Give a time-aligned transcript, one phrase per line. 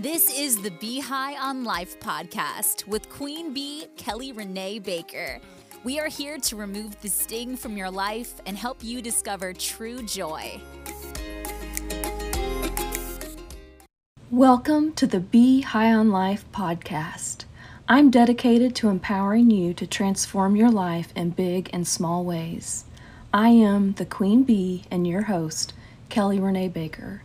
[0.00, 5.38] This is the Bee High on Life podcast with Queen Bee Kelly Renee Baker.
[5.84, 10.02] We are here to remove the sting from your life and help you discover true
[10.04, 10.58] joy.
[14.30, 17.44] Welcome to the Bee High on Life podcast.
[17.86, 22.86] I'm dedicated to empowering you to transform your life in big and small ways.
[23.34, 25.74] I am the Queen Bee and your host,
[26.08, 27.20] Kelly Renee Baker.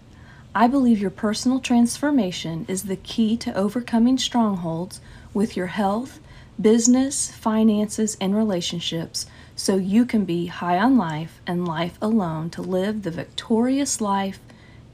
[0.58, 5.02] I believe your personal transformation is the key to overcoming strongholds
[5.34, 6.22] with your health,
[6.60, 9.26] business, finances, and relationships
[9.58, 14.40] so you can be high on life and life alone to live the victorious life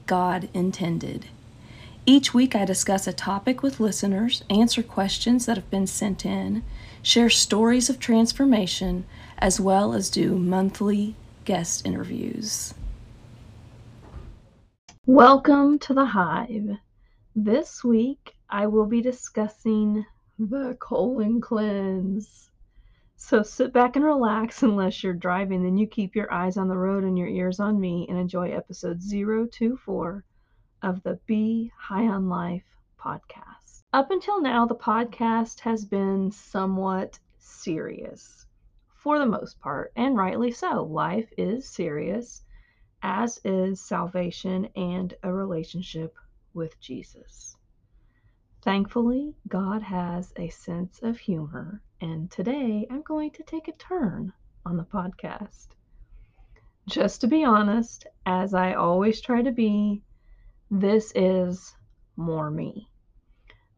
[0.06, 1.26] God intended.
[2.06, 6.64] Each week, I discuss a topic with listeners, answer questions that have been sent in,
[7.02, 9.04] share stories of transformation,
[9.38, 12.74] as well as do monthly guest interviews.
[15.14, 16.78] Welcome to the Hive.
[17.36, 20.06] This week I will be discussing
[20.38, 22.50] the colon cleanse.
[23.16, 26.78] So sit back and relax unless you're driving, then you keep your eyes on the
[26.78, 30.24] road and your ears on me and enjoy episode 024
[30.80, 32.64] of the Bee High on Life
[32.98, 33.82] podcast.
[33.92, 38.46] Up until now, the podcast has been somewhat serious
[38.94, 40.84] for the most part, and rightly so.
[40.84, 42.44] Life is serious
[43.02, 46.16] as is salvation and a relationship
[46.54, 47.56] with Jesus.
[48.62, 54.32] Thankfully, God has a sense of humor, and today I'm going to take a turn
[54.64, 55.68] on the podcast.
[56.88, 60.02] Just to be honest, as I always try to be,
[60.70, 61.74] this is
[62.16, 62.88] more me.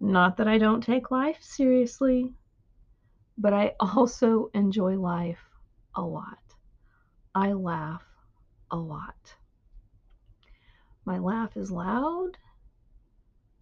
[0.01, 2.35] Not that I don't take life seriously,
[3.39, 5.41] but I also enjoy life
[5.95, 6.39] a lot.
[7.35, 8.05] I laugh
[8.75, 9.37] a lot.
[11.05, 12.37] My laugh is loud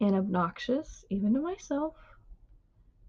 [0.00, 1.96] and obnoxious, even to myself.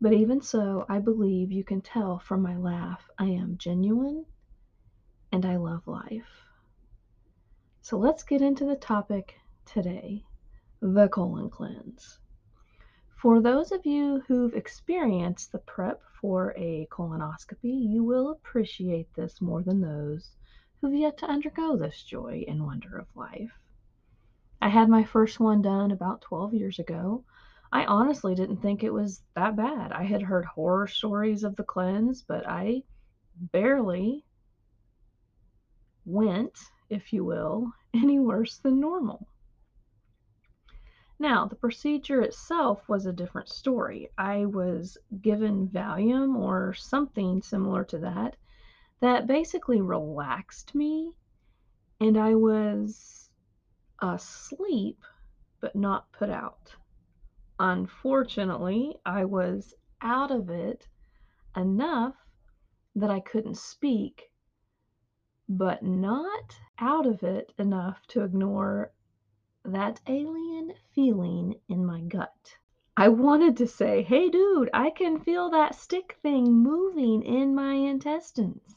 [0.01, 4.25] But even so, I believe you can tell from my laugh I am genuine
[5.31, 6.43] and I love life.
[7.81, 10.25] So let's get into the topic today
[10.81, 12.19] the colon cleanse.
[13.15, 19.39] For those of you who've experienced the prep for a colonoscopy, you will appreciate this
[19.39, 20.35] more than those
[20.83, 23.57] who've yet to undergo this joy and wonder of life.
[24.61, 27.23] I had my first one done about 12 years ago.
[27.71, 29.93] I honestly didn't think it was that bad.
[29.93, 32.83] I had heard horror stories of the cleanse, but I
[33.53, 34.25] barely
[36.03, 39.25] went, if you will, any worse than normal.
[41.17, 44.09] Now, the procedure itself was a different story.
[44.17, 48.35] I was given Valium or something similar to that
[49.03, 51.11] that basically relaxed me
[51.99, 53.29] and I was
[54.01, 55.03] asleep
[55.59, 56.73] but not put out.
[57.59, 60.87] Unfortunately, I was out of it
[61.53, 62.15] enough
[62.95, 64.31] that I couldn't speak,
[65.49, 68.93] but not out of it enough to ignore
[69.65, 72.55] that alien feeling in my gut.
[72.95, 77.73] I wanted to say, hey, dude, I can feel that stick thing moving in my
[77.73, 78.72] intestines.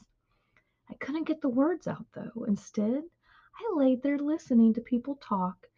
[0.89, 2.45] I couldn't get the words out, though.
[2.45, 3.05] Instead,
[3.59, 5.69] I laid there listening to people talk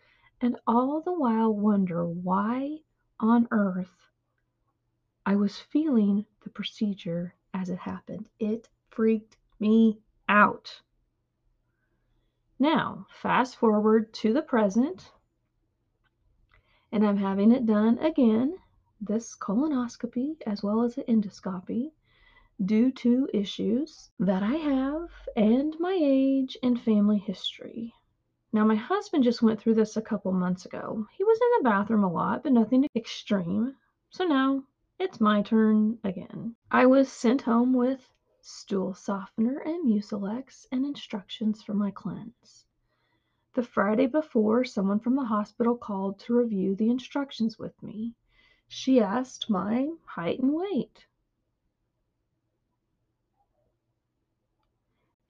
[0.40, 2.78] and all the while wonder why
[3.20, 4.10] on earth
[5.26, 8.28] I was feeling the procedure as it happened.
[8.38, 10.82] It freaked me out.
[12.58, 15.12] Now, fast forward to the present,
[16.90, 18.58] and I'm having it done again
[19.00, 21.92] this colonoscopy as well as an endoscopy
[22.64, 27.94] due to issues that I have and my age and family history.
[28.52, 31.06] Now, my husband just went through this a couple months ago.
[31.16, 33.76] He was in the bathroom a lot, but nothing extreme.
[34.10, 34.64] So now
[34.98, 36.56] it's my turn again.
[36.70, 42.64] I was sent home with stool softener and Mucilex and instructions for my cleanse.
[43.54, 48.14] The Friday before, someone from the hospital called to review the instructions with me.
[48.68, 51.06] She asked my height and weight.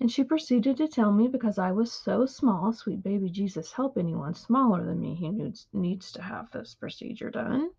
[0.00, 3.98] And she proceeded to tell me because I was so small, sweet baby Jesus, help
[3.98, 7.70] anyone smaller than me who needs, needs to have this procedure done.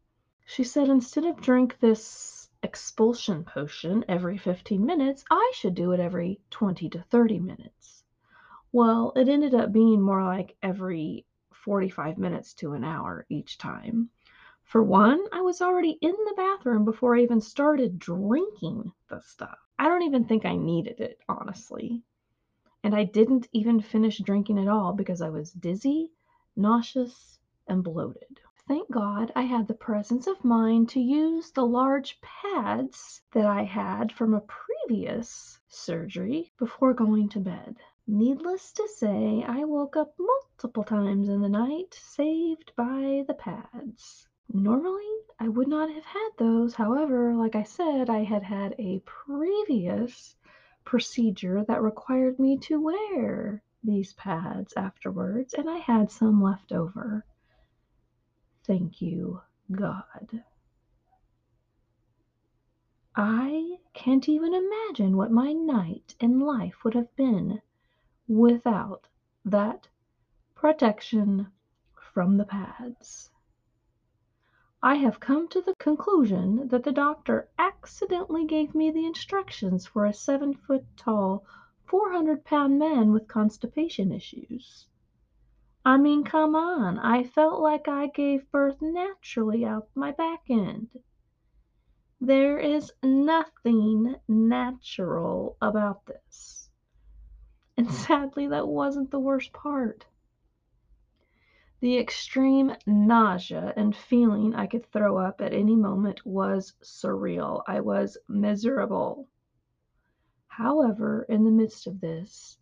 [0.45, 6.01] She said instead of drink this expulsion potion every 15 minutes, I should do it
[6.01, 8.03] every 20 to 30 minutes.
[8.73, 14.09] Well, it ended up being more like every 45 minutes to an hour each time.
[14.63, 19.68] For one, I was already in the bathroom before I even started drinking the stuff.
[19.81, 22.03] I don't even think I needed it, honestly.
[22.83, 26.11] And I didn't even finish drinking at all because I was dizzy,
[26.55, 28.39] nauseous, and bloated.
[28.67, 33.63] thank God I had the presence of mind to use the large pads that I
[33.63, 37.77] had from a previous surgery before going to bed.
[38.07, 44.28] Needless to say, I woke up multiple times in the night, saved by the pads.
[44.51, 45.05] Normally,
[45.39, 46.73] I would not have had those.
[46.73, 50.35] However, like I said, I had had a previous
[50.83, 57.25] procedure that required me to wear these pads afterwards, and I had some left over.
[58.65, 59.41] Thank you,
[59.71, 60.43] God.
[63.15, 67.61] I can't even imagine what my night in life would have been
[68.27, 69.07] without
[69.45, 69.87] that
[70.55, 71.51] protection
[72.13, 73.29] from the pads.
[74.81, 80.05] I have come to the conclusion that the doctor accidentally gave me the instructions for
[80.05, 81.43] a seven foot tall,
[81.83, 84.87] 400 pound man with constipation issues.
[85.83, 90.87] I mean, come on, I felt like I gave birth naturally out my back end.
[92.21, 96.69] There is nothing natural about this.
[97.75, 100.05] And sadly, that wasn't the worst part.
[101.81, 107.63] The extreme nausea and feeling I could throw up at any moment was surreal.
[107.67, 109.29] I was miserable.
[110.47, 112.57] However, in the midst of this,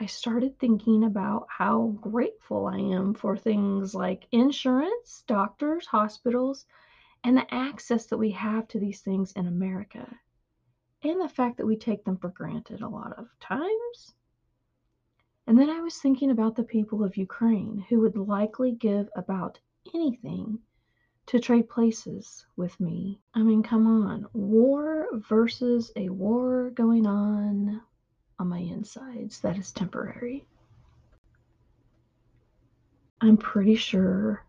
[0.00, 6.66] I started thinking about how grateful I am for things like insurance, doctors, hospitals,
[7.22, 10.18] and the access that we have to these things in America,
[11.04, 14.16] and the fact that we take them for granted a lot of times.
[15.52, 19.60] And then I was thinking about the people of Ukraine who would likely give about
[19.94, 20.60] anything
[21.26, 23.20] to trade places with me.
[23.34, 27.82] I mean, come on, war versus a war going on
[28.38, 30.46] on my insides that is temporary.
[33.20, 34.46] I'm pretty sure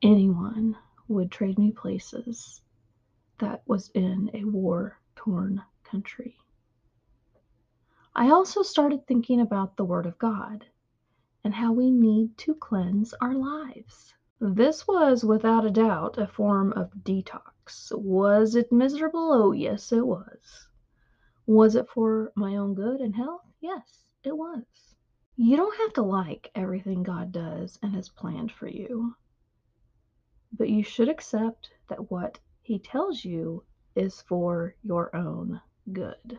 [0.00, 2.62] anyone would trade me places
[3.36, 6.38] that was in a war torn country.
[8.14, 10.66] I also started thinking about the Word of God
[11.42, 14.12] and how we need to cleanse our lives.
[14.38, 17.90] This was without a doubt a form of detox.
[17.92, 19.32] Was it miserable?
[19.32, 20.68] Oh, yes, it was.
[21.46, 23.46] Was it for my own good and health?
[23.60, 24.94] Yes, it was.
[25.36, 29.16] You don't have to like everything God does and has planned for you,
[30.52, 33.64] but you should accept that what He tells you
[33.96, 35.62] is for your own
[35.92, 36.38] good.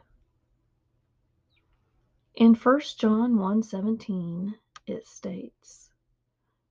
[2.35, 4.55] In 1 John 1:17
[4.87, 5.91] it states,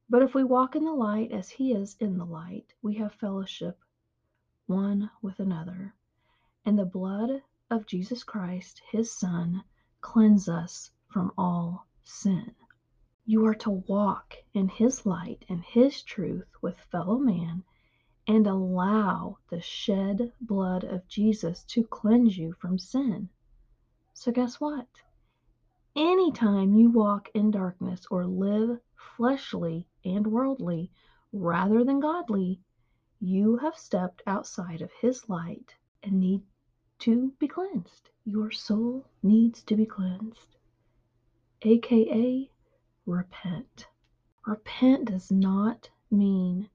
[0.08, 3.14] "But if we walk in the light as he is in the light, we have
[3.14, 3.78] fellowship
[4.66, 5.94] one with another,
[6.64, 9.62] and the blood of Jesus Christ, his son,
[10.00, 12.56] cleanse us from all sin."
[13.24, 17.62] You are to walk in his light and his truth with fellow man
[18.26, 23.28] and allow the shed blood of Jesus to cleanse you from sin.
[24.12, 24.88] So, guess what?
[25.94, 30.90] Anytime you walk in darkness or live fleshly and worldly
[31.32, 32.60] rather than godly,
[33.20, 36.42] you have stepped outside of His light and need
[37.00, 38.08] to be cleansed.
[38.24, 40.56] Your soul needs to be cleansed,
[41.60, 42.50] aka
[43.04, 43.86] repent.
[44.46, 46.70] Repent does not mean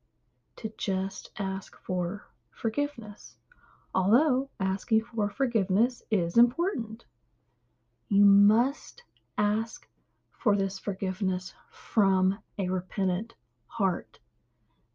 [0.57, 3.35] to just ask for forgiveness,
[3.95, 7.05] although asking for forgiveness is important.
[8.09, 9.03] You must
[9.37, 9.87] ask
[10.31, 13.35] for this forgiveness from a repentant
[13.67, 14.19] heart.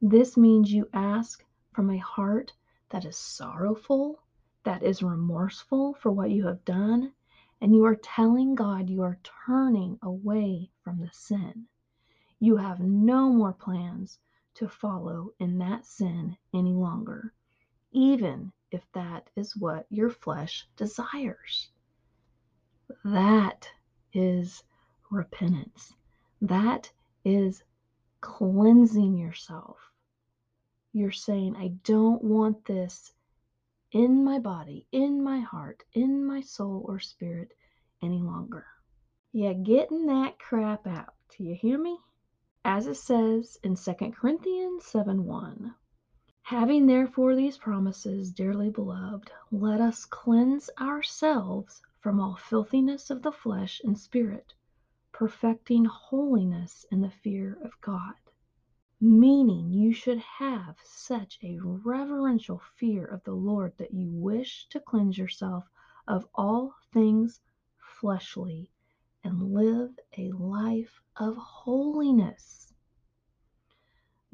[0.00, 2.52] This means you ask from a heart
[2.90, 4.20] that is sorrowful,
[4.64, 7.12] that is remorseful for what you have done,
[7.60, 11.66] and you are telling God you are turning away from the sin.
[12.40, 14.18] You have no more plans
[14.54, 17.32] to follow in that sin any longer,
[17.92, 21.70] even if that is what your flesh desires.
[23.04, 23.70] That
[24.12, 24.62] is
[25.10, 25.94] repentance.
[26.40, 26.90] That
[27.24, 27.62] is
[28.20, 29.78] cleansing yourself.
[30.92, 33.12] You're saying, I don't want this
[33.92, 37.52] in my body, in my heart, in my soul or spirit
[38.02, 38.66] any longer.
[39.32, 41.14] Yeah, getting that crap out.
[41.36, 41.98] Do you hear me?
[42.64, 45.74] As it says in 2 Corinthians 7 1.
[46.42, 53.32] Having therefore these promises, dearly beloved, let us cleanse ourselves from all filthiness of the
[53.32, 54.54] flesh and spirit,
[55.12, 58.14] perfecting holiness in the fear of God.
[59.00, 64.80] Meaning, you should have such a reverential fear of the Lord that you wish to
[64.80, 65.64] cleanse yourself
[66.08, 67.40] of all things
[67.78, 68.70] fleshly
[69.24, 72.72] and live a life of holiness.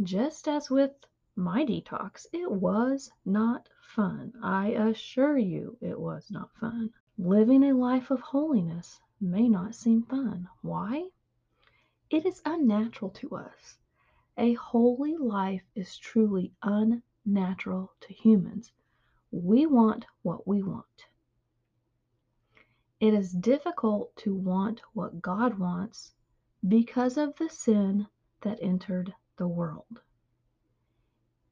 [0.03, 0.93] just as with
[1.37, 4.33] my detox, it was not fun.
[4.43, 6.91] I assure you, it was not fun.
[7.21, 10.49] Living a life of holiness may not seem fun.
[10.63, 11.09] Why?
[12.11, 13.77] It is unnatural to us.
[14.37, 18.71] A holy life is truly unnatural to humans.
[19.33, 21.07] We want what we want.
[23.01, 26.15] It is difficult to want what God wants
[26.69, 28.07] because of the sin
[28.43, 30.01] that entered the world.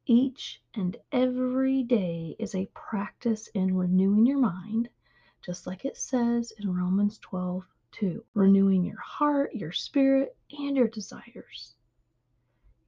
[0.06, 4.90] Each and every day is a practice in renewing your mind,
[5.46, 8.24] just like it says in Romans 12 2.
[8.34, 11.76] Renewing your heart, your spirit, and your desires.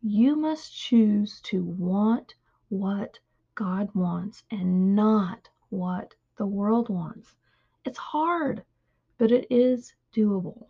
[0.02, 2.34] You must choose to want
[2.68, 3.16] what
[3.54, 7.32] God wants and not what the world wants.
[7.84, 8.64] It's hard,
[9.18, 10.66] but it is doable.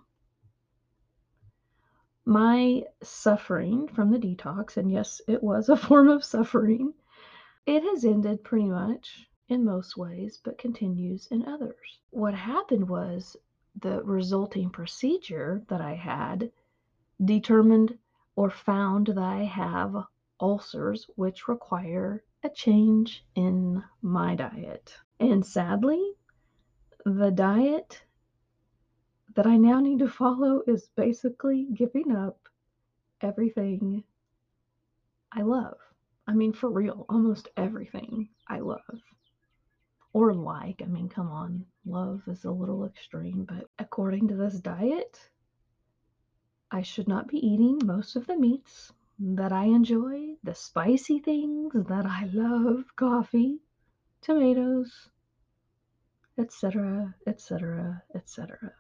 [2.27, 6.93] My suffering from the detox, and yes, it was a form of suffering,
[7.65, 12.01] it has ended pretty much in most ways, but continues in others.
[12.11, 13.37] What happened was
[13.81, 16.51] the resulting procedure that I had
[17.25, 17.99] determined
[18.37, 19.97] or found that I have
[20.41, 24.95] ulcers, which require a change in my diet.
[25.19, 26.13] And sadly,
[27.05, 28.03] the diet
[29.35, 32.49] that I now need to follow is basically giving up
[33.21, 34.05] everything
[35.33, 35.79] I love.
[36.27, 39.01] I mean, for real, almost everything I love
[40.13, 40.83] or like.
[40.83, 45.31] I mean, come on, love is a little extreme, but according to this diet,
[46.71, 51.73] I should not be eating most of the meats that I enjoy, the spicy things
[51.75, 53.61] that I love, coffee,
[54.21, 55.09] tomatoes,
[56.39, 58.73] etc., etc., etc.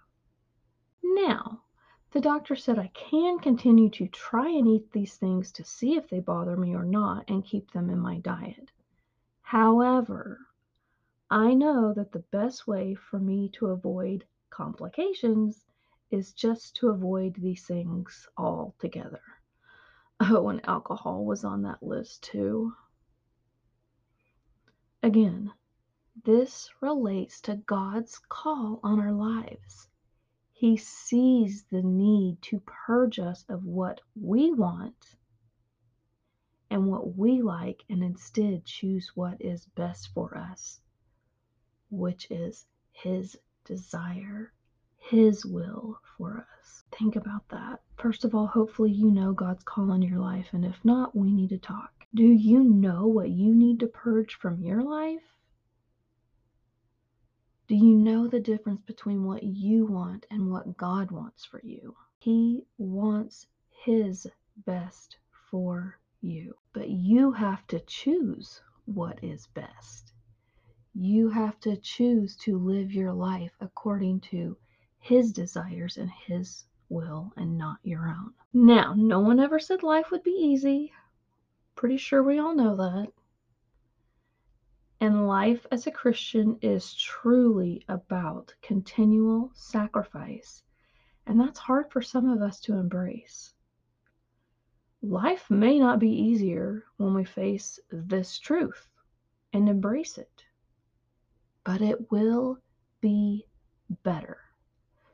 [1.02, 1.62] Now,
[2.10, 6.08] the doctor said I can continue to try and eat these things to see if
[6.08, 8.70] they bother me or not and keep them in my diet.
[9.42, 10.47] However,
[11.30, 15.66] I know that the best way for me to avoid complications
[16.10, 19.20] is just to avoid these things altogether.
[20.20, 22.72] Oh, and alcohol was on that list too.
[25.02, 25.52] Again,
[26.24, 29.88] this relates to God's call on our lives.
[30.52, 35.14] He sees the need to purge us of what we want
[36.70, 40.80] and what we like and instead choose what is best for us,
[41.90, 44.52] which is His desire,
[44.96, 46.84] His will for us.
[46.90, 47.80] Think about that.
[47.96, 51.32] First of all, hopefully you know God's call on your life, and if not, we
[51.32, 51.92] need to talk.
[52.14, 55.38] Do you know what you need to purge from your life?
[57.68, 61.94] Do you know the difference between what you want and what God wants for you?
[62.18, 64.26] He wants His
[64.64, 65.18] best
[65.50, 70.14] for you, but you have to choose what is best.
[70.94, 74.56] You have to choose to live your life according to
[74.98, 78.32] His desires and His will and not your own.
[78.52, 80.92] Now, no one ever said life would be easy.
[81.74, 83.12] Pretty sure we all know that.
[85.00, 90.62] And life as a Christian is truly about continual sacrifice.
[91.26, 93.52] And that's hard for some of us to embrace.
[95.02, 98.88] Life may not be easier when we face this truth
[99.52, 100.44] and embrace it,
[101.68, 102.56] but it will
[103.02, 103.44] be
[104.02, 104.38] better.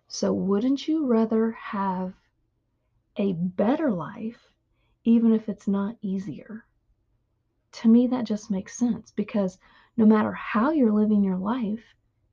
[0.06, 2.14] So, wouldn't you rather have
[3.16, 4.54] a better life,
[5.02, 6.64] even if it's not easier?
[7.72, 9.58] to me, that just makes sense because
[9.96, 11.82] no matter how you're living your life,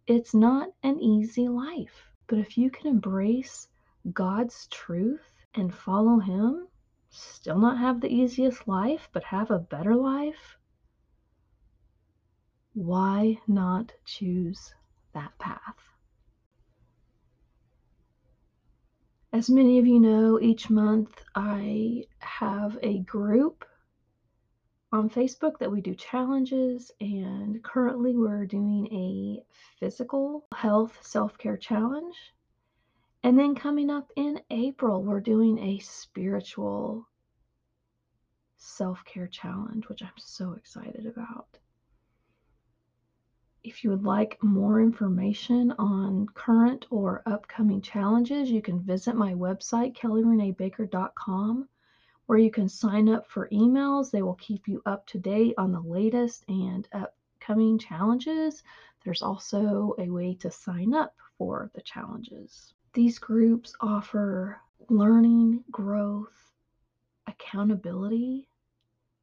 [0.06, 2.06] it's not an easy life.
[2.28, 3.68] But if you can embrace
[4.14, 6.68] God's truth and follow Him,
[7.10, 10.60] still not have the easiest life, but have a better life,
[12.74, 14.74] why not choose
[15.14, 15.76] that path?
[19.34, 23.66] As many of you know, each month I have a group
[24.92, 29.46] on Facebook that we do challenges, and currently we're doing a
[29.80, 32.34] physical health self care challenge.
[33.24, 37.08] And then coming up in April, we're doing a spiritual
[38.58, 41.58] self care challenge, which I'm so excited about.
[43.64, 49.34] If you would like more information on current or upcoming challenges, you can visit my
[49.34, 51.70] website, kellyreneebaker.com
[52.32, 54.10] where you can sign up for emails.
[54.10, 58.64] They will keep you up to date on the latest and upcoming challenges.
[59.04, 62.74] There's also a way to sign up for the challenges.
[62.94, 66.54] These groups offer learning, growth,
[67.28, 68.48] accountability,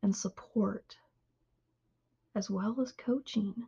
[0.03, 0.99] and support,
[2.35, 3.67] as well as coaching.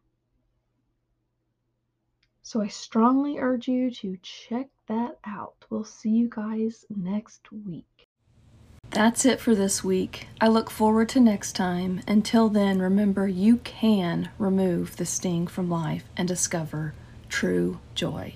[2.50, 5.54] So I strongly urge you to check that out.
[5.70, 8.08] We'll see you guys next week.
[8.90, 10.26] That's it for this week.
[10.40, 12.00] I look forward to next time.
[12.08, 16.92] Until then, remember you can remove the sting from life and discover
[17.28, 18.34] true joy.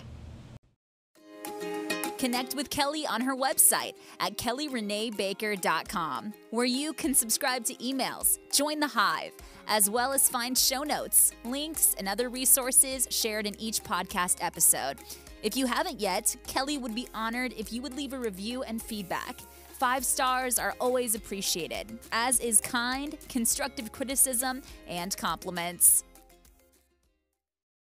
[2.19, 8.81] Connect with Kelly on her website at kellyreneebaker.com, where you can subscribe to emails, join
[8.81, 9.33] the Hive,
[9.67, 14.99] as well as find show notes, links, and other resources shared in each podcast episode.
[15.43, 18.81] If you haven't yet, Kelly would be honored if you would leave a review and
[18.81, 19.41] feedback.
[19.73, 26.05] Five stars are always appreciated, as is kind, constructive criticism and compliments.